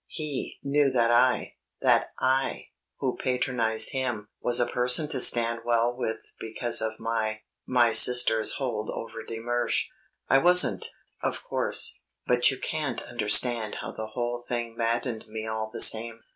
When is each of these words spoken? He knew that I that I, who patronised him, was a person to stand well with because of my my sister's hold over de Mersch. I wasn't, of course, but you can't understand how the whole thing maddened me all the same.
He 0.07 0.57
knew 0.63 0.89
that 0.89 1.11
I 1.11 1.57
that 1.81 2.09
I, 2.19 2.69
who 2.97 3.17
patronised 3.23 3.91
him, 3.91 4.29
was 4.39 4.59
a 4.59 4.65
person 4.65 5.07
to 5.09 5.21
stand 5.21 5.59
well 5.63 5.95
with 5.95 6.23
because 6.39 6.81
of 6.81 6.99
my 6.99 7.41
my 7.67 7.91
sister's 7.91 8.53
hold 8.53 8.89
over 8.89 9.21
de 9.21 9.37
Mersch. 9.37 9.89
I 10.27 10.39
wasn't, 10.39 10.87
of 11.21 11.43
course, 11.43 11.99
but 12.25 12.49
you 12.49 12.57
can't 12.57 13.03
understand 13.03 13.75
how 13.81 13.91
the 13.91 14.07
whole 14.15 14.41
thing 14.41 14.75
maddened 14.75 15.25
me 15.27 15.45
all 15.45 15.69
the 15.71 15.81
same. 15.83 16.21